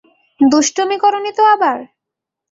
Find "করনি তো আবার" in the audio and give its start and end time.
0.97-1.77